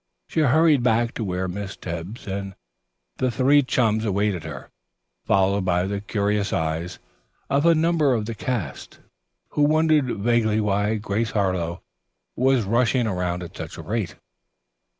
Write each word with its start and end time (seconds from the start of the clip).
She 0.29 0.39
hurried 0.39 0.81
back 0.81 1.13
to 1.13 1.23
where 1.23 1.47
Miss 1.47 1.77
Tebbs 1.77 2.25
and 2.25 2.55
the 3.17 3.29
three 3.29 3.61
chums 3.61 4.03
awaited 4.03 4.45
her, 4.45 4.71
followed 5.25 5.63
by 5.65 5.85
the 5.85 6.01
curious 6.01 6.51
eyes 6.51 6.97
of 7.51 7.67
a 7.67 7.75
number 7.75 8.15
of 8.15 8.25
the 8.25 8.33
cast, 8.33 8.97
who 9.49 9.61
wondered 9.61 10.07
vaguely 10.17 10.59
why 10.59 10.95
Grace 10.95 11.29
Harlowe 11.33 11.83
was 12.35 12.63
rushing 12.65 13.05
around 13.05 13.43
at 13.43 13.55
such 13.55 13.77
a 13.77 13.83
rate. 13.83 14.15